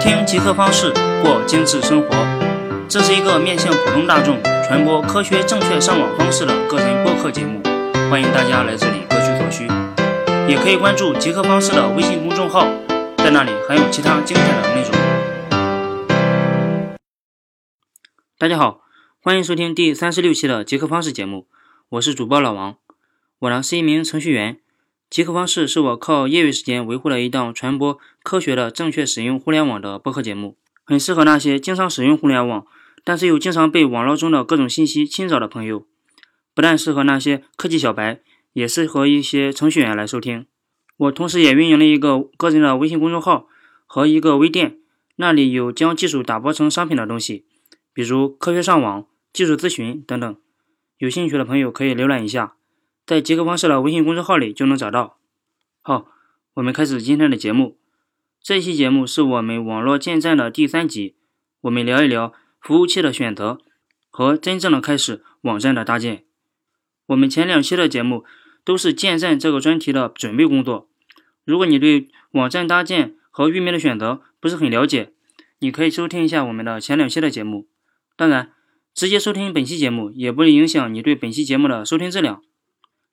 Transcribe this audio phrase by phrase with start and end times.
[0.00, 0.90] 听极客方式
[1.22, 2.08] 过精致生活，
[2.88, 7.60] 这是一个面向普通大众传播科学正确上网方式的个人播客节目，
[8.10, 9.68] 欢迎大家来这里各取所需。
[10.48, 12.66] 也可以关注极客方式的微信公众号，
[13.18, 14.90] 在那里还有其他精彩的内容。
[18.38, 18.80] 大家好，
[19.22, 21.46] 欢迎收听第三十六期的极客方式节目，
[21.90, 22.76] 我是主播老王，
[23.40, 24.60] 我呢是一名程序员。
[25.10, 32.64] 极客方式是我靠业余时间维护的一档传播科学的正确使用互联网的播客节目，很适合那些经常使用互联网，
[33.02, 35.84] 但是又经常被网络中的各种信息侵扰的朋友。
[36.54, 38.20] 不但适合那些科技小白，
[38.52, 40.46] 也适合一些程序员来收听。
[40.96, 43.48] 我同时也运营了一个个人的微信公众号
[43.86, 44.78] 和一个微店，
[45.16, 47.46] 那里有将技术打包成商品的东西。
[47.92, 50.36] 比如科学上网、技术咨询等等，
[50.98, 52.54] 有兴趣的朋友可以浏览一下，
[53.10, 55.18] 在极客方式的微信公众号里就能找到。
[55.82, 56.06] 好，
[56.54, 57.76] 我们开始今天的节目。
[58.40, 61.16] 这期节目是我们网络建站的第三集，
[61.62, 63.58] 我们聊一聊服务器的选择
[64.10, 66.22] 和真正的开始网站的搭建。
[67.06, 68.24] 我们前两期的节目
[68.64, 70.88] 都是建站这个专题的准备工作。
[71.44, 75.12] 如果你对网站搭建和域名的选择不是很了解，
[75.58, 77.66] 你可以收听一下我们的前两期的节目。
[78.14, 78.52] 当然，
[78.94, 82.40] 直接收听本期节目也不影响你对本期节目的收听质量。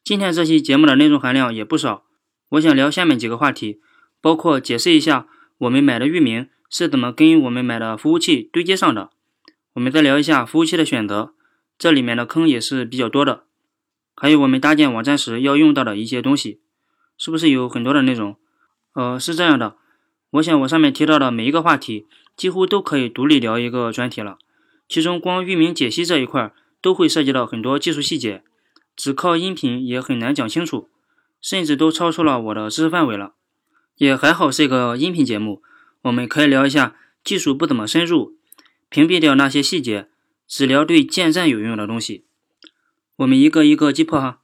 [0.08, 2.05] 今天这期节目的内容含量也不少，
[2.52, 3.81] 我想聊下面几个话题，
[4.22, 5.27] 包括解释一下
[5.58, 9.09] 我们买的域名是怎么跟我们买的服务器对接上的。
[9.73, 11.33] 我们再聊一下服务器的选择，
[11.77, 13.44] 这里面的坑也是比较多的。
[14.16, 16.61] 还有我们搭建网站时要用到的一些东西，
[17.17, 18.38] 是不是有很多的内容？
[18.94, 19.75] 呃，是这样的，
[20.30, 24.38] 我想我上面提到的每一个话题，几乎都可以独立聊一个专题了。
[24.88, 28.45] 其中光域名解析这一块都会涉及到很多技术细节，
[28.98, 30.90] 只靠音频也很难讲清楚，
[31.40, 33.36] 甚至都超出了我的知识范围了。
[33.95, 35.62] 也还好是一个音频节目，
[36.02, 38.36] 我们可以聊一下技术不怎么深入，
[38.89, 40.09] 屏蔽掉那些细节，
[40.48, 42.26] 只聊对建站有用的东西。
[43.17, 44.42] 我们一个一个击破哈。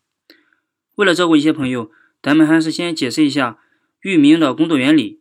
[0.95, 1.91] 为了照顾一些朋友，
[2.21, 3.59] 咱们还是先解释一下
[4.01, 5.19] 域名的工作原理。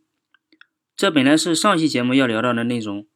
[0.95, 3.07] 这本来是上期节目要聊到的内容。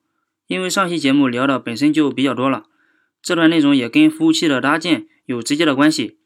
[0.48, 2.64] 因为上期节目聊的本身就比较多了，
[3.22, 6.18] 这段内容也跟服务器的搭建有直接的关系，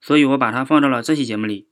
[0.00, 1.68] 所以我把它放到了这期节目里。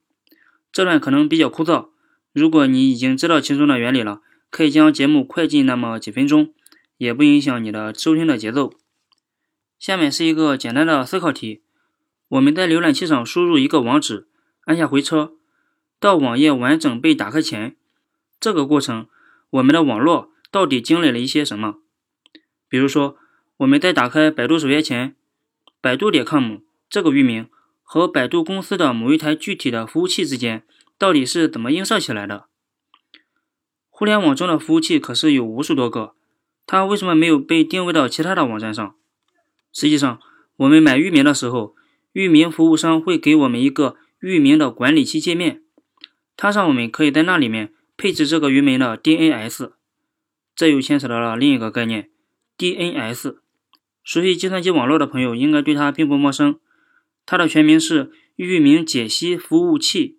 [0.72, 1.91] 这段可能比较枯燥，
[2.32, 4.20] 如果你已经知道其中的原理了，
[4.50, 6.53] 可以将节目快进那么几分钟，
[6.98, 8.75] 也不影响你的收听的节奏。
[9.78, 11.62] 下面是一个简单的思考题：
[12.28, 14.26] 我们在浏览器上输入一个网址，
[14.64, 15.34] 按下回车，
[16.00, 17.76] 到网页完整被打开前，
[18.41, 19.06] 这个过程，
[19.50, 21.76] 我们的网络到底经历了一些什么？
[22.69, 23.19] 比如说，
[23.59, 25.14] 我们在打开百度首页前，
[25.81, 26.59] 百度点 com
[26.92, 27.48] 这个域名
[27.82, 30.62] 和百度公司的某一台具体的服务器之间
[30.98, 32.48] 到底是怎么映射起来的？
[33.88, 36.14] 互联网中的服务器可是有无数多个，
[36.66, 38.94] 它为什么没有被定位到其他的网站上？
[39.72, 40.20] 实际上，
[40.56, 41.75] 我们买域名的时候，
[42.12, 45.62] 域名服务商会给我们一个域名的管理器界面，
[46.36, 49.72] 它让我们可以在那里面配置这个域名的 DNS，
[50.54, 52.10] 这又牵扯到了另一个概念。
[52.58, 53.36] DNS，
[54.04, 56.60] 熟悉计算机网络的朋友应该对它并不陌生。
[57.24, 60.18] 它的全名是域名解析服务器。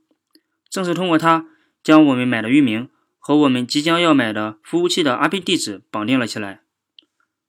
[0.70, 1.48] 正是通过它，
[1.84, 6.62] 将我们买的域名和我们即将要买的服务器的 IP 地址绑定了起来。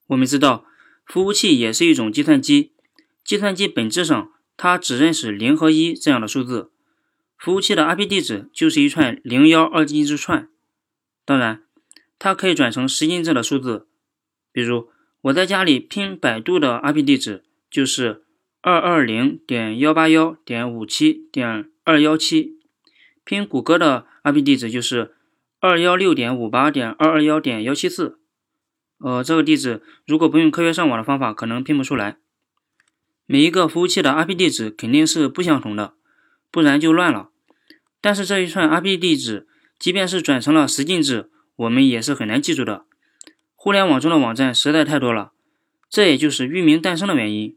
[0.09, 0.67] 我们知道，
[1.07, 2.73] 服务器也是一种计算机。
[3.25, 6.71] 计算机本质上，它只认识零和一这样的数字。
[7.39, 10.49] 服务器的 IP 地址就是一串零幺二进制串。
[11.25, 11.63] 当然，
[12.19, 13.87] 它可以转成十进制的数字。
[14.53, 14.89] 比如
[15.23, 18.24] 我在家里拼百度的 IP 地址就是
[18.67, 22.57] 二二零点幺八幺点五七点二幺七，
[23.23, 25.15] 拼谷歌的 IP 地址就是
[25.61, 28.19] 二幺六点五八点二二幺点幺七四。
[29.01, 32.17] 呃，这个地址如果不用科学上网的方法，可能拼不出来。
[33.27, 35.93] 每一个服务器的 IP 地址肯定是不相同的，
[36.51, 37.29] 不然就乱了。
[38.01, 39.47] 但是这一串 IP 地址，
[39.79, 42.87] 即便是转成了十进制，我们也是很难记住的。
[43.55, 45.33] 互联网中的网站实在太多了，
[45.91, 47.55] 这也就是域名诞生的原因。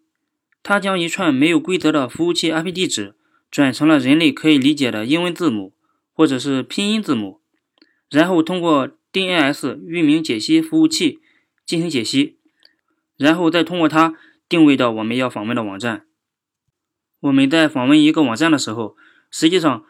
[0.67, 3.15] 它将一串没有规则的服务器 IP 地址
[3.49, 5.73] 转成了人类可以理解的英文字母
[6.11, 7.39] 或者是拼音字母，
[8.09, 11.21] 然后通过 DNS 域名解析服务器
[11.65, 12.35] 进行解析，
[13.15, 14.15] 然后再通过它
[14.49, 16.05] 定位到我们要访问的网站。
[17.21, 18.97] 我们在访问一个网站的时候，
[19.31, 19.85] 实际上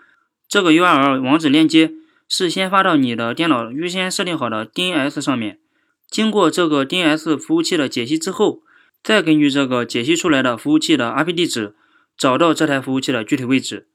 [0.48, 1.94] 这个 URL 网址链接
[2.30, 5.60] 是先发到你的电脑预先设定好的 DNS 上面。
[6.08, 8.62] 经过这个 DNS 服务器的解析之后，
[9.04, 11.76] 再根据这个解析出来的服务器的 IP 地址，
[12.18, 13.88] 找到这台服务器的具体位置。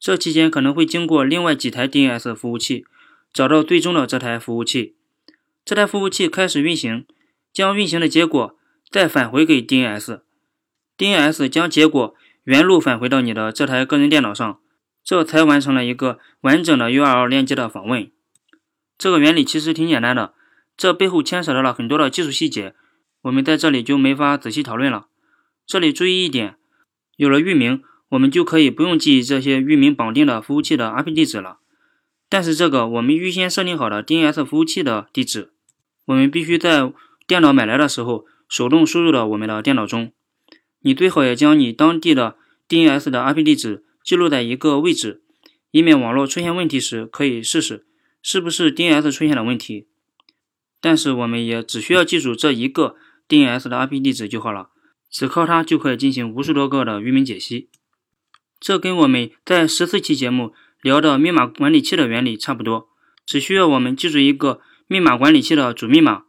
[0.00, 2.84] 这期间可能会经过另外几台 DNS 服务器，
[3.32, 4.96] 找到最终的这台服务器。
[5.64, 7.04] 这台服务器开始运行，
[7.52, 8.56] 将运行的结果
[8.90, 12.14] 再返回给 DNS，DNS 将结果
[12.44, 14.60] 原路返回到你的这台个人电脑上，
[15.04, 18.10] 这才完成了一个完整的 URL 链接的访问。
[18.96, 20.32] 这个原理其实挺简单的，
[20.76, 22.74] 这背后牵扯到了很多的技术细节，
[23.22, 25.08] 我们在这里就没法仔细讨论了。
[25.66, 26.56] 这里注意一点，
[27.16, 31.58] 有了域名，我们就可以不用记这些域名绑定的服务器的 IP 地址了。
[32.28, 35.52] 但是这个我们预先设定好的 DNS 服务器的地址，
[36.06, 36.92] 我们必须在
[37.26, 40.12] 电脑买来的时候手动输入到我们的电脑中。
[40.80, 42.36] 你最好也将你当地的
[42.68, 45.22] DNS 的 IP 地址记录在一个位置，
[45.70, 47.86] 以免网络出现问题时可以试试。
[48.22, 49.86] 是不是 DNS 出现了问题？
[50.80, 52.96] 但是我们也只需要记住这一个
[53.28, 54.70] DNS 的 IP 地址就好了，
[55.10, 57.68] 只靠它就可以进行无数多个的域名解析。
[58.58, 60.52] 这跟我们在十四期节目
[60.82, 62.88] 聊的密码管理器的原理差不多，
[63.26, 66.24] 只需要我们记住一个密码管理器的主密码，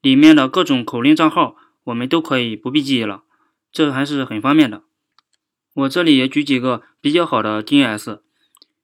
[0.00, 3.22] 里面的各种口令账号我们都可以不必记忆了，
[3.70, 4.82] 这还是很方便的。
[5.74, 8.20] 我这里也举几个比较好的 DNS，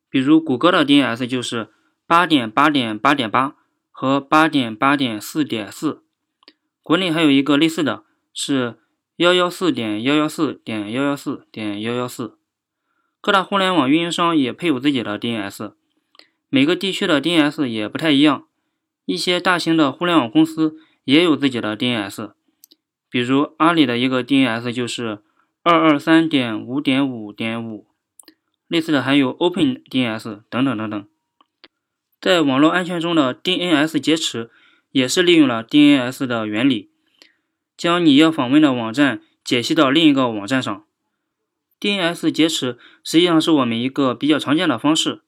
[0.08, 1.70] 比如谷歌的 DNS 就是。
[2.06, 3.56] 八点八点八点八
[3.90, 6.03] 和八点八点四点四，
[6.84, 8.04] 国内还有一个类似的
[8.34, 8.76] 是
[9.16, 12.36] 幺幺四点幺幺四点幺幺四点幺幺四。
[13.22, 15.72] 各大互联网运营商也配有自己的 DNS，
[16.50, 18.44] 每个地区的 DNS 也不太一样。
[19.06, 22.32] 一些大型的互联网公司也有自己的 DNS，
[23.08, 25.22] 比如阿里的一个 DNS 就是
[25.62, 27.86] 二二三点五点五点五，
[28.68, 31.08] 类似的还有 OpenDNS 等等等等。
[32.20, 34.50] 在网络安全中的 DNS 劫持
[34.94, 36.88] 也是利用了 DNS 的原理，
[37.76, 40.84] 将你要访问的网站解析到另一个网站上。
[41.80, 45.22] DNS 劫持实际上是我们一个比较常见的方式，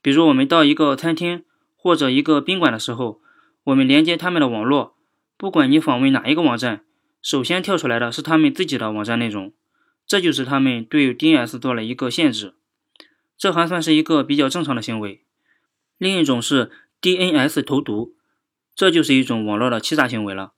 [0.00, 1.44] 比如我们到一个餐厅
[1.76, 3.20] 或者一个宾馆的时候，
[3.64, 4.96] 我们连接他们的网络，
[5.36, 6.82] 不管你访问哪一个网站，
[7.20, 9.52] 首先跳出来的是他们自己的网站内容，
[10.06, 12.54] 这就是他们对 DNS 做了一个限制，
[13.36, 15.22] 这还算是一个比较正常的行为。
[15.98, 16.70] 另一种是
[17.02, 18.15] DNS 投毒，
[18.76, 20.52] 这就是一种网络的欺诈行为了。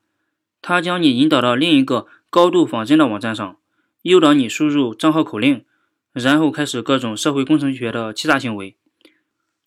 [0.61, 3.57] 它将你引导到另一个高度仿真的网站上，
[4.03, 5.65] 诱导你输入账号口令，
[6.13, 8.77] 然后开始各种社会工程学的欺诈行为。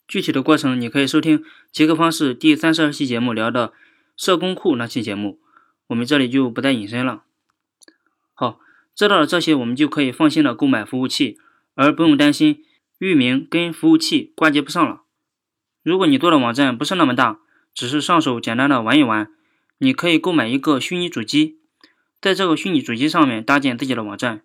[0.06, 3.72] 具体的过程你可以收听杰克方式第三十二期节目聊的
[4.18, 5.40] 社工库那期节目，
[5.88, 7.24] 我们这里就不再引申了。
[8.34, 8.60] 好，
[8.94, 11.38] 知道了这些，我们就可以放心的购买服务器，
[11.76, 12.66] 而不用担心
[13.00, 15.04] 域名跟服务器挂接不上了。
[15.84, 17.40] 如果你做的网站不是那么大，
[17.74, 19.32] 只是上手简单的玩一玩，
[19.78, 21.58] 你可以购买一个虚拟主机，
[22.22, 24.44] 在这个虚拟主机上面搭建自己的网站。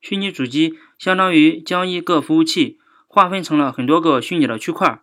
[0.00, 2.78] 虚拟主机相当于将一个服务器
[3.08, 5.00] 划分成了很多个虚拟的区块，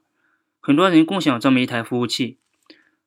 [0.62, 2.38] 很多人共享这么一台服务器。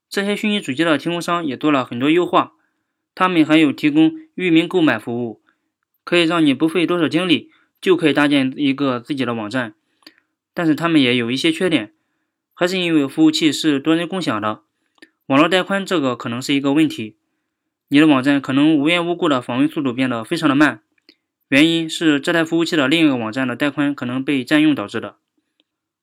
[0.09, 2.53] 这些虚拟主机的提供商也做了很多优化，
[3.15, 5.41] 他们还有提供域名购买服务，
[6.05, 7.51] 可以让你不费多少精力
[7.81, 9.75] 就可以搭建一个自己的网站。
[10.53, 11.93] 但是他们也有一些缺点。
[12.59, 14.63] 还是因为服务器是多人共享的，
[15.27, 17.19] 网络带宽这个可能是一个问题。
[17.89, 20.81] 你的网站可能无缘无故的访问速度变得非常的慢，
[21.49, 25.17] 原因是这台服务器的另一个网站的带宽可能被占用导致的。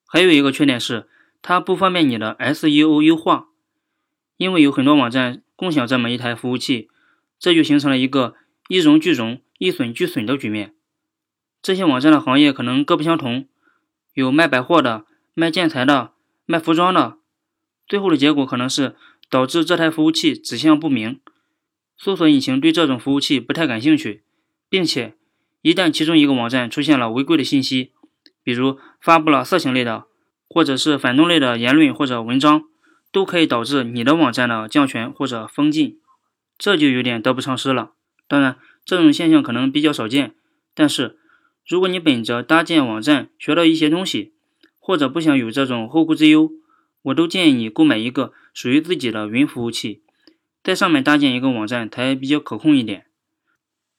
[0.06, 1.08] 还有一个缺点是，
[1.42, 3.48] 它不方便你的 SEO 优化，
[4.38, 6.88] 因为有很多网站共享这么一台服务器，
[7.40, 8.36] 这就形成了一个
[8.68, 10.76] 一荣俱荣、一损俱损的局面。
[11.64, 13.48] 这些网站的行业可能各不相同，
[14.14, 16.13] 有卖百货的，卖建材的。
[16.46, 17.18] 卖服装的，
[17.88, 18.96] 最后的结果可能是
[19.30, 21.20] 导致这台服务器指向不明，
[21.98, 24.24] 搜索引擎对这种服务器不太感兴趣，
[24.70, 25.16] 并且
[25.62, 27.92] 一旦其中一个网站出现了违规的信息，
[28.44, 30.06] 比如发布了色情类的，
[30.50, 32.64] 或者是反动类的言论或者文章，
[33.12, 36.00] 都可以导致你的网站的降权或者封禁，
[36.58, 37.92] 这就有点得不偿失了。
[38.28, 40.36] 当然，这种现象可能比较少见，
[40.74, 41.18] 但是
[41.66, 44.34] 如果你本着搭建网站学到一些东西，
[44.86, 46.52] 或者不想有这种后顾之忧，
[47.04, 50.04] 我都建议你购买一个属于自己的云服务器，
[50.62, 53.06] 在上面搭建一个网站才比较可控一点。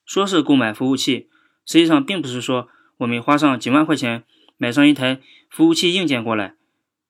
[0.04, 1.30] 说是购买服务器，
[1.64, 4.24] 实际上并不是说我们花上几万块钱
[4.58, 6.54] 买上一台服务器硬件过来，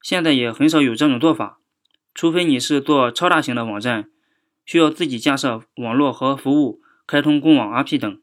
[0.00, 1.58] 现在也很少有这种做法，
[2.14, 4.08] 除非你是做超大型的网站，
[4.64, 8.20] 需要自己架设网络和服务，开通公网 RP 等。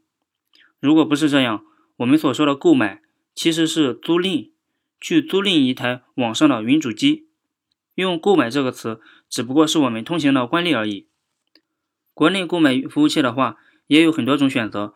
[0.80, 1.66] 如果不是这样，
[1.98, 3.02] 我们所说的购买
[3.36, 4.52] 其实是租赁。
[5.02, 7.26] 去租赁一台网上的云主机，
[7.96, 11.08] 用“购买”这个词，只不过是我们通行的惯例而已。
[12.14, 14.94] 国内购买服务器的话，也有很多种选择，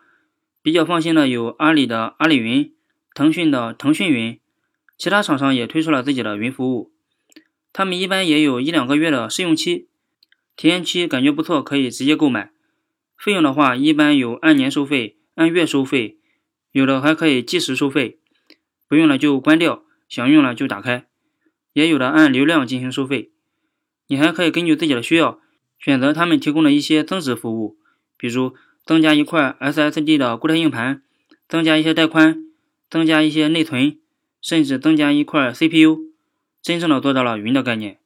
[0.62, 2.72] 比较放心的有阿里的阿里云、
[3.16, 4.40] 腾讯的腾讯云，
[4.98, 6.94] 其他厂商也推出了自己的云服务，
[7.74, 9.88] 他们一般也有一两个月的试用期，
[10.56, 12.52] 体验期感觉不错，可以直接购买。
[13.18, 16.20] 费用的话，一般有按年收费、按月收费，
[16.74, 18.20] 有的还可以计时收费。
[18.88, 19.85] 不用了就关掉，
[20.16, 21.06] 想用了就打开。
[21.74, 23.32] 也有的按流量进行收费。
[24.08, 25.42] 你还可以根据自己的需要，
[25.78, 27.78] 选择他们提供的一些增值服务，
[28.18, 28.56] 比如
[28.86, 31.04] 增加一块 SSD 的固态硬盘，
[31.50, 32.46] 增加一些带宽，
[32.90, 34.00] 增加一些内存，
[34.42, 36.14] 甚至增加一块 CPU，
[36.62, 38.00] 真正的做到了云的概念。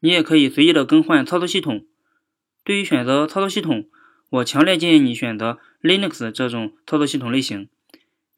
[0.00, 1.84] 你也可以随意的更换操作系统。
[2.64, 3.86] 对于选择操作系统，
[4.30, 7.68] 我强烈建议你选择 Linux 这种操作系统类型。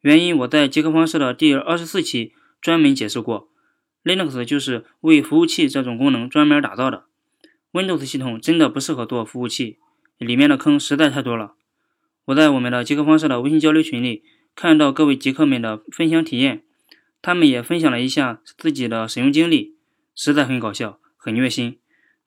[0.01, 3.49] 原因我在极客方式的第二十四期专门解释过
[4.03, 7.05] ，Linux 就是为服务器这种功能专门打造的。
[7.71, 9.77] Windows 系统真的不适合做服务器，
[10.17, 11.53] 里面的坑实在太多了。
[12.25, 14.23] 我在我们的极客方式的微信交流群里
[14.55, 16.63] 看到各位极客们的分享体验，
[17.21, 19.75] 他们也分享了一下自己的使用经历，
[20.15, 20.99] 实在很搞笑。
[21.21, 21.79] 很虐心，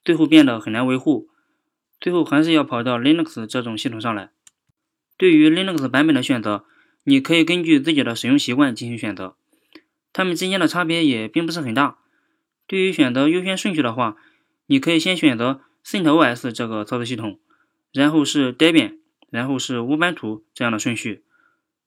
[0.04, 1.30] 最后变得很难维护，
[1.98, 4.32] 最后还是要跑到 Linux 这种系统上来。
[5.16, 6.66] 对于 Linux 版本的选择，
[7.04, 9.34] 你可以根据自己的使用习惯进行选择，
[10.12, 11.98] 它们之间的差别也并不是很大。
[12.66, 14.16] 对于选择优先顺序的话，
[14.66, 17.38] 你可以先选择 CentOS 这个操作系统，
[17.92, 18.98] 然后是 Debian，
[19.30, 21.24] 然后是乌班图这样的顺序。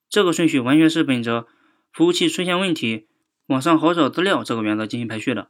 [0.09, 1.47] 这个顺序完全是本着
[1.91, 3.07] 服务器出现问题，
[3.47, 5.49] 网上好找资料这个原则进行排序的。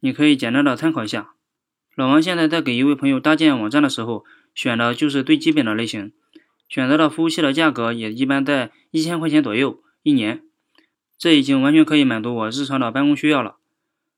[0.00, 1.34] 你可以简单的参考一下。
[1.94, 4.24] 老王现在在给一位朋友搭建网站的时候，
[4.54, 6.12] 选的就是最基本的类型，
[6.68, 10.42] 选择的服务器的价格也一般在一千块钱左右一年，
[11.22, 13.54] 这已经完全可以满足我日常的办公需要了。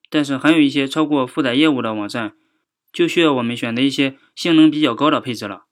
[0.08, 2.32] 但是还有一些超过负载业务的网站，
[2.90, 5.64] 就需要我们选择一些性能比较高的配置了。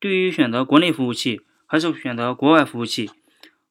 [0.00, 3.10] 对于选择国内服务器还是选择国外服务器，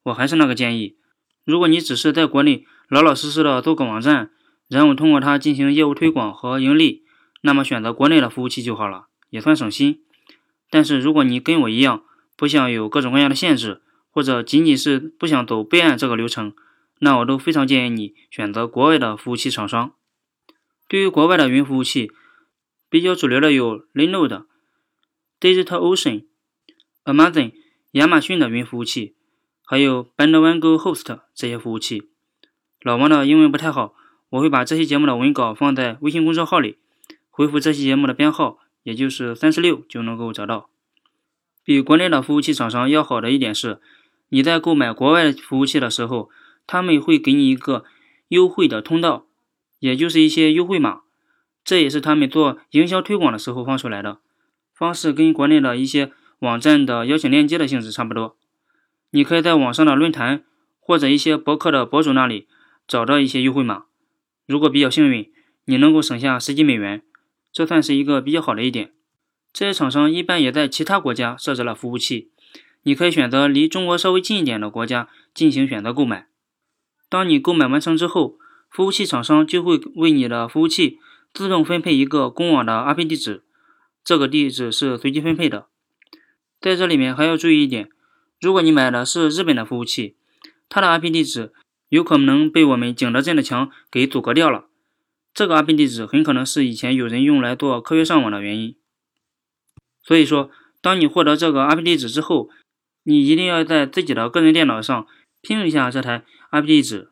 [0.03, 0.95] 我还是那个建议，
[1.43, 4.29] 如果你只是在国内老老实实的做个网站。
[4.67, 7.03] 然后通过它进行业务推广和盈利，
[7.39, 10.01] 那么选择国内的服务器就好了，也算省心。
[10.69, 12.03] 但是如果你跟我一样，
[12.35, 13.81] 不想有各种各样的限制，
[14.11, 16.53] 或者仅仅是不想走备案这个流程，
[16.99, 19.93] 那我都非常建议你选择国外的服务器厂商。
[20.87, 22.11] 对于国外的云服务器，
[22.89, 24.45] 比较主流的有 Linode、
[25.39, 26.25] DigitalOcean、
[27.03, 27.51] Amazon、
[27.91, 29.15] 亚马逊的云服务器，
[29.65, 32.09] 还有 Bandwagon Host 这些服务器。
[32.81, 33.93] 老王的英文不太好。
[34.29, 36.77] 我会把这期节目的文稿放在微信公众号里，
[37.29, 40.69] 回复这期节目的编号，也就是三十六，就能够找到。
[41.63, 43.79] 比国内的服务器厂商要好的一点是，
[44.27, 46.29] 你在购买国外服务器的时候，
[46.67, 47.85] 他们会给你一个
[48.27, 49.25] 优惠的通道，
[49.79, 51.01] 也就是一些优惠码，
[51.63, 54.19] 这也是他们做营销推广的时候放出来的
[54.73, 58.37] 方式，跟国内的一些网站的邀请链接的性质差不多。
[59.11, 60.43] 你可以在网上的论坛
[60.79, 62.47] 或者一些博客的博主那里
[62.85, 63.85] 找到一些优惠码。
[64.45, 65.31] 如果比较幸运，
[65.65, 67.01] 你能够省下十几美元，
[67.51, 68.93] 这算是一个比较好的一点。
[69.53, 72.31] 这些厂商一般也在其他国家设置了服务器，
[72.83, 76.27] 你可以选择离中国稍微近一点的国家进行选择购买。
[77.09, 78.37] 当你购买完成之后，
[78.69, 80.99] 服务器厂商就会为你的服务器
[81.33, 83.43] 自动分配一个公网的 IP 地址，
[84.03, 85.67] 这个地址是随机分配的。
[86.59, 87.89] 在这里面还要注意一点，
[88.41, 90.15] 如果你买的是日本的服务器，
[90.67, 91.53] 它的 IP 地址。
[91.89, 94.65] 有可能被我们景德镇的墙给阻隔掉了。
[95.33, 98.75] 这个 IP 地址很可能是以前有人用来做科学上网的原因。
[100.03, 102.49] 所以说，当你获得这个 IP 地址之后，
[103.03, 105.07] 你一定要在自己的个人电脑上
[105.47, 107.09] 拼一下这台 IP 地址。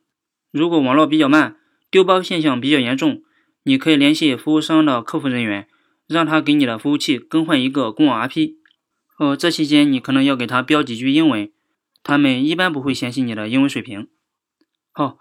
[0.51, 1.56] 如果网络比较慢，
[1.89, 3.24] 丢包现象比较严重，
[3.63, 5.70] 你可以联系服务商的客服人员，
[6.06, 8.56] 让他给你的服务器更换一个公网 IP。
[9.18, 11.50] 哦，这期间你可能要给他标几句英文，
[12.04, 14.10] 他们一般不会嫌弃你的英文水平。
[14.92, 15.18] 好，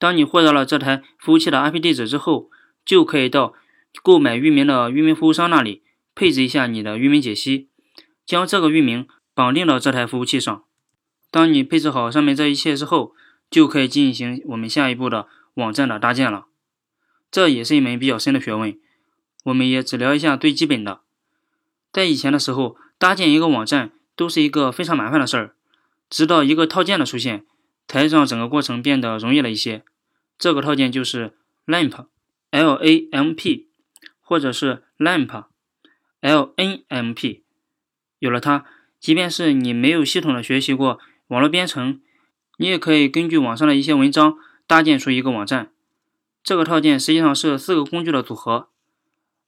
[0.00, 2.50] 当你获得了这台服务器的 IP 地址之后，
[2.84, 3.54] 就可以到
[4.02, 5.84] 购买域名的域名服务商那里
[6.16, 7.68] 配置一下你的域名解析，
[8.24, 10.64] 将这个域名绑定到这台服务器上。
[11.30, 13.14] 当你配置好上面这一切之后，
[13.50, 16.46] 就可以进行我们下一步的网站的搭建了。
[17.30, 18.78] 这也是一门比较深的学问，
[19.44, 21.00] 我们也只聊一下最基本的。
[21.92, 25.54] 在以前的时候，搭建一个网站都是一个非常麻烦的事儿，
[26.08, 27.44] 直到一个套件的出现。
[27.88, 29.84] 才让整个过程变得容易了一些。
[30.36, 31.34] 这个套件就是
[31.66, 33.68] LAMP，L-A-M-P，
[34.20, 37.44] 或者是 LAMP，L-N-M-P。
[38.18, 38.64] 有了它，
[38.98, 42.00] 即便是你没有系统的学习过网络编程，
[42.58, 45.72] 你也可以根据网上的一些文章搭建出一个网站。
[46.42, 48.68] 这个套件实际上是四个工具的组合。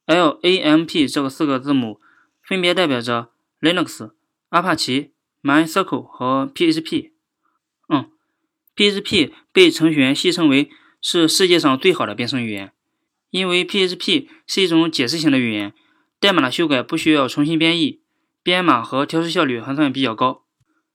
[0.07, 2.01] LAMP 这个四个字母
[2.43, 3.31] 分别代表着
[3.61, 4.13] Linux、
[4.49, 7.11] 阿帕奇、MySQL 和 PHP。
[7.89, 8.11] 嗯。
[8.75, 10.71] PHP 被程序员戏称为
[11.01, 12.73] 是世界上最好的编程语言，
[13.31, 15.75] 因为 PHP 是一种解释型的语言，
[16.21, 18.01] 代码的修改不需要重新编译，
[18.43, 20.45] 编码和调试效率还算比较高。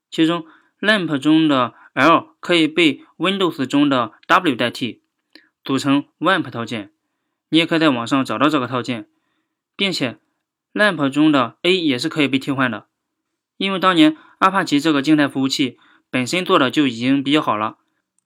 [0.10, 0.46] 其中
[0.84, 5.00] ，lamp 中的 L 可以被 Windows 中的 W 代替，
[5.64, 6.92] 组成 wamp 套件。
[7.48, 9.08] 你也可以在网上找到这个套件，
[9.78, 10.18] 并且
[10.74, 12.88] lamp 中的 A 也是可以被替换的。
[13.58, 15.78] 因为当年阿帕奇这个静态服务器
[16.10, 17.78] 本身做的就已经比较好了，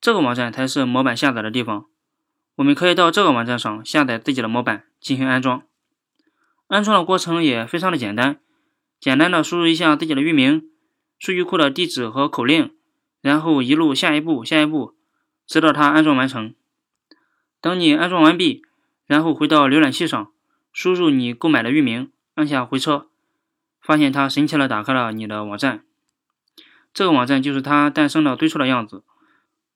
[0.00, 1.86] 这个网站才是模板下载的地方。
[2.54, 5.64] 我们可以到这个网站上下载自己的模板进行安装。
[6.68, 8.38] 安装的过程也非常的简单，
[9.00, 10.70] 简单的输入一下自己的域名、
[11.18, 12.72] 数据库的地址和口令，
[13.20, 14.94] 然后一路下一步下一步，
[15.44, 16.54] 直到它安装完成。
[17.60, 18.62] 等你安装完毕，
[19.06, 20.30] 然后回到浏览器上，
[20.72, 22.12] 输入你购买的域名。
[22.34, 23.08] 按下回车，
[23.80, 25.82] 发现它神奇的打开了你的网站。
[26.98, 29.04] 这个网站就是它诞生的最初的样子。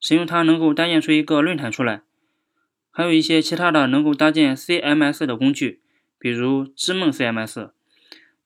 [0.00, 2.02] 使用它能够搭建出一个论坛出来。
[2.90, 5.80] 还有一些其他的能够搭建 CMS 的工具，
[6.18, 7.70] 比如知梦 CMS、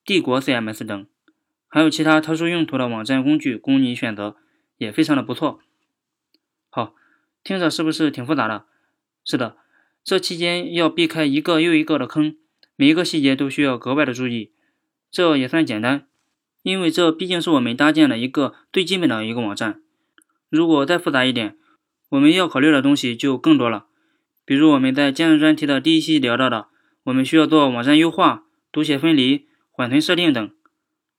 [0.06, 1.06] 帝国 CMS 等，
[1.66, 4.36] 还有其他特殊用途的网站工具供你选择，
[4.78, 5.58] 也非常的不错。
[6.70, 6.94] 好，
[7.42, 8.66] 听着是不是挺复杂的？
[9.24, 9.56] 是的，
[10.04, 12.36] 这期间要避开一个又一个的坑，
[12.76, 14.52] 每一个细节都需要格外的注意。
[15.10, 16.06] 这也算简单，
[16.62, 19.82] 因为这毕竟是我们搭建的一个最基本的一个网站。
[20.48, 21.58] 如果再复杂一点，
[22.10, 23.86] 我们要考虑的东西就更多了。
[24.44, 26.68] 比如我们在建筑专题的第一期聊到的，
[27.02, 30.50] 我们需要做网站优化、读写分离、缓存设定等。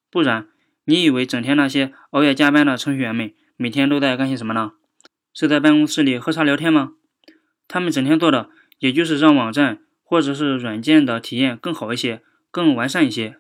[0.10, 0.48] 不然，
[0.86, 4.72] 你以为整天那些熬夜加班的程序员们每天都在干些什么呢？
[5.32, 6.94] 是在办公室里喝茶聊天吗？
[7.68, 13.38] 他们整天做的也就是让网站或者是软件的体验更好一些、更完善一些。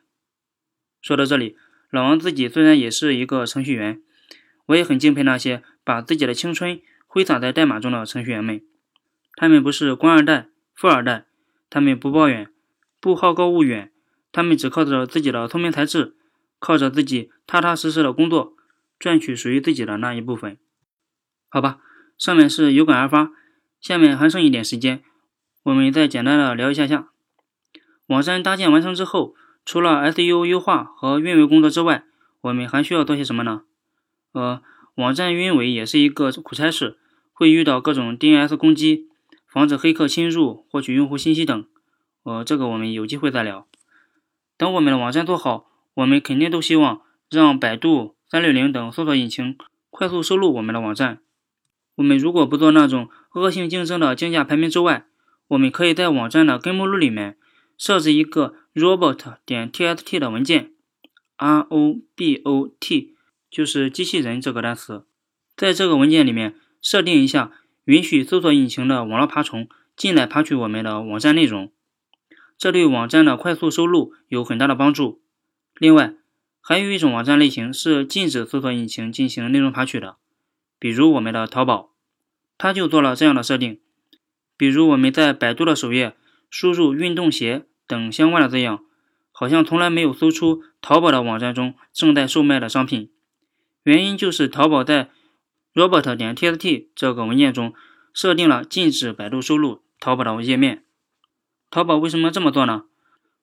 [1.02, 1.58] 说到这里，
[1.90, 4.00] 老王自己虽然也是一个程序员，
[4.68, 8.62] 我也很敬佩那些把自己的青春挥洒在代码中的程序员们。
[9.36, 11.26] 他们不是官二代、富二代，
[11.70, 12.50] 他们不抱怨，
[13.00, 13.92] 不好高骛远，
[14.38, 16.14] 他们只靠着自己的聪明才智，
[16.60, 18.54] 靠着自己踏踏实实的工作，
[19.00, 20.60] 赚取属于自己的那一部分。
[21.50, 21.80] 好吧，
[22.20, 23.32] 上面是有感而发，
[23.82, 25.02] 下面还剩一点时间，
[25.64, 27.08] 我们再简单的聊一下下。
[28.06, 29.34] 网站搭建完成之后，
[29.66, 32.04] 除了 SEO 优化和运维工作之外，
[32.42, 33.64] 我们还需要做些什么呢？
[34.34, 34.62] 呃，
[34.98, 37.00] 网站运维也是一个苦差事，
[37.34, 39.08] 会遇到各种 DNS 攻击。
[39.48, 41.66] 防止黑客侵入、获取用户信息等，
[42.22, 43.66] 呃，这个我们有机会再聊。
[44.58, 49.58] 等我们的网站做好，我们肯定都希望让百度、三六零等搜索引擎
[49.90, 51.20] 快速收录我们的网站。
[51.96, 55.06] 我们如果不做那种恶性竞争的竞价排名之外，
[55.50, 57.38] 我们可以在网站的根目录里面
[57.78, 60.72] 设置一个 robot 点 txt 的文件
[61.38, 63.16] ，r o b o t
[63.50, 65.06] 就是机器人这个单词，
[65.56, 67.52] 在这个文件里面设定一下。
[67.88, 71.72] 允许搜索引擎的网络爬虫进来爬取我们的网站内容，
[72.58, 75.22] 这对网站的快速收录有很大的帮助。
[75.78, 76.16] 另外，
[76.62, 80.18] 还有一种网站类型是禁止搜索引擎进行内容爬取的，
[80.80, 81.92] 比如我们的淘宝，
[82.58, 83.80] 它就做了这样的设定。
[84.58, 86.16] 比如我们在百度的首页
[86.50, 88.84] 输入“运动鞋”等相关的字样，
[89.32, 93.12] 好像从来没有搜出淘宝的网站中正在售卖的商品，
[93.84, 95.10] 原因就是淘宝在。
[95.74, 97.72] robot 点 txt 这个文件中
[98.12, 100.84] 设定了禁止百度收录淘宝的页面。
[101.70, 102.86] 淘宝为什么这么做呢？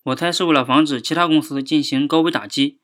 [0.05, 2.79] 我猜是为了防止其他公司进行高危打击。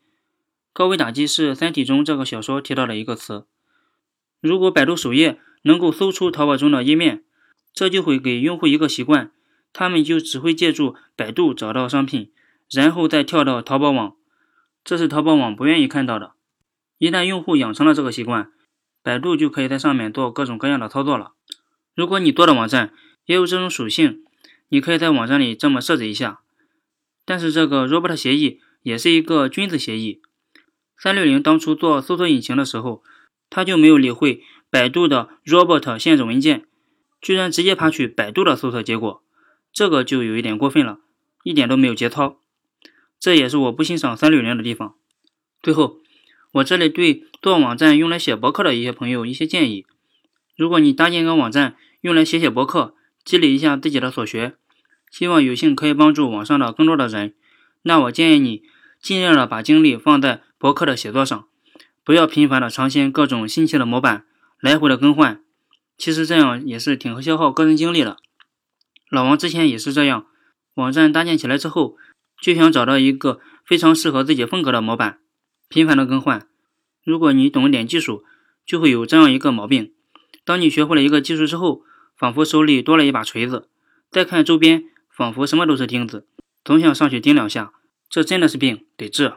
[0.72, 3.46] 高危打击是《三体》中这个小说提到的一个词。
[4.40, 7.24] 如果百度首页能够搜出淘宝中的页面，
[7.72, 9.33] 这就会给用户一个习惯，
[9.72, 12.31] 他们就只会借助百度找到商品，
[12.70, 14.16] 然后再跳到淘宝网。
[14.85, 16.35] 这是淘宝网不愿意看到的。
[16.98, 18.53] 一旦用户养成了这个习惯，
[19.03, 21.33] 百度就可以在上面做各种各样的操作了。
[21.94, 22.92] 如果你做的网站
[23.24, 24.22] 也有这种属性，
[24.70, 26.40] 你可以在网站里这么设置一下。
[27.26, 30.22] 但是这个 Robot 协议也是一个君子协议。
[30.98, 33.02] 三六零当初做搜索引擎的时候，
[33.48, 36.66] 他就没有理会百度的 Robot 限制文件，
[37.20, 39.22] 居然直接爬取百度的搜索结果，
[39.72, 40.98] 这个就有一点过分了，
[41.44, 42.40] 一点都没有节操。
[43.18, 44.94] 这也是我不欣赏三六零的地方。
[45.62, 45.98] 最后，
[46.52, 49.87] 我这里对做网站用来写博客的一些朋友一些建议：
[50.56, 52.94] 如果你搭建一个网站用来写写博客，
[53.30, 54.56] 积累一下自己的所学，
[55.08, 57.32] 希望有幸可以帮助网上的更多的人，
[57.82, 58.64] 那我建议你
[59.00, 61.46] 尽量的把精力放在博客的写作上。
[62.02, 64.26] 不要频繁的尝鲜各种新奇的模板，
[64.58, 65.44] 来回的更换，
[65.96, 68.16] 其实这样也是挺消耗个人精力的。
[69.08, 70.26] 老王之前也是这样，
[70.74, 71.96] 网站搭建起来之后，
[72.42, 75.20] 就想找到一个非常适合自己风格的模板，
[75.68, 76.48] 频繁的更换。
[77.04, 78.24] 如果你懂一点技术，
[78.66, 79.92] 就会有这样一个毛病：
[80.44, 81.84] 当你学会了一个技术之后，
[82.20, 83.70] 仿佛手里多了一把锤子，
[84.11, 86.26] 再看周边，仿佛什么都是钉子，
[86.62, 87.72] 总想上去钉两下，
[88.11, 89.33] 这真的是病，得治。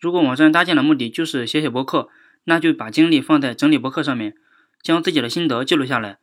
[0.00, 2.08] 如果网站搭建的目的就是写写博客，
[2.44, 4.34] 那就把精力放在整理博客上面，
[4.82, 6.18] 将自己的心得记录下来，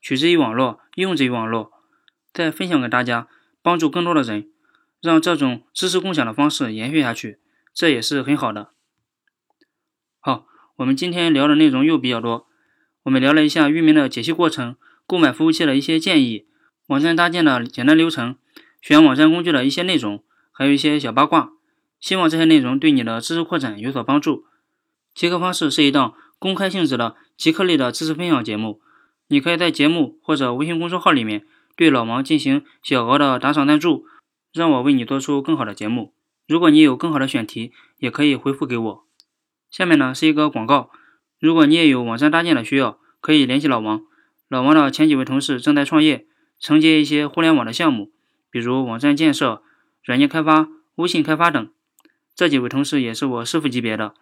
[0.00, 1.70] 取之于网络，用之于网络，
[2.32, 3.28] 再分享给大家，
[3.60, 4.48] 帮助更多的人，
[5.02, 7.38] 让这种知识共享的方式延续下去，
[7.74, 8.70] 这也是很好的。
[10.20, 10.46] 好，
[10.76, 12.48] 我们今天聊的内容又比较多，
[13.02, 16.46] 我们聊了一下域名的解析过程，购买服务器的一些建议，
[16.86, 18.36] 网站搭建的简单流程，
[18.80, 21.52] 选网站工具的一些内容，还有一些小八卦。
[22.00, 24.44] 希望这些内容对你的知识扩展有所帮助。
[25.14, 28.80] 极客方式是一档公开性质的极客类的知识分享节目，
[29.28, 34.04] 你可以在节目或者微信公众号里面对老王进行小额的打赏赞助，
[34.52, 36.12] 让我为你做出更好的节目。
[36.48, 39.06] 如果你有更好的选题，也可以回复给我。
[39.70, 40.90] 下面呢是一个广告，
[41.38, 44.02] 如果你也有网站搭建的需要，可以联系老王。
[44.52, 46.26] 老王的前几位同事正在创业，
[46.60, 48.12] 承接一些互联网的项目，
[48.50, 49.62] 比如网站建设、
[50.04, 51.70] 软件开发、微信开发等。
[52.34, 54.12] 这几位同事也是我师傅级别的，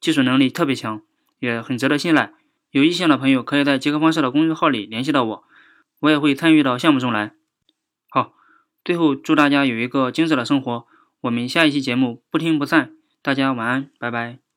[0.00, 1.02] 技术能力特别强，
[1.40, 2.32] 也很值得信赖。
[2.70, 5.44] 有意向的朋友可以在杰克方式的公众号里联系到我，
[5.98, 7.32] 我也会参与到项目中来。
[8.08, 8.32] 好，
[8.84, 10.86] 最后祝大家有一个精致的生活，
[11.22, 14.49] 我们下一期节目不听不散，大家晚安，拜拜。